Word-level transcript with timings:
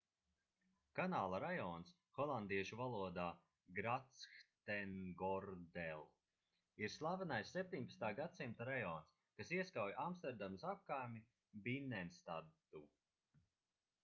kanāla 0.99 1.39
rajons 1.41 1.89
holandiešu 2.19 2.77
valodā 2.79 3.25
grachtengordel 3.79 6.01
ir 6.87 6.93
slavenais 6.97 7.53
17. 7.59 8.09
gadsimta 8.23 8.67
rajons 8.71 9.11
kas 9.41 9.51
ieskauj 9.59 9.93
amsterdamas 10.05 10.65
apkaimi 10.75 11.23
binnenstadu 11.69 12.83